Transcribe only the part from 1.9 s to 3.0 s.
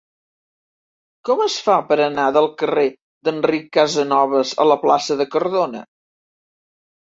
per anar del carrer